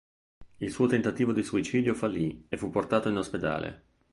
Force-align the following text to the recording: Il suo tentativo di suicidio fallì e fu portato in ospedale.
Il 0.57 0.71
suo 0.71 0.87
tentativo 0.87 1.31
di 1.31 1.43
suicidio 1.43 1.93
fallì 1.93 2.47
e 2.49 2.57
fu 2.57 2.71
portato 2.71 3.07
in 3.07 3.17
ospedale. 3.17 3.83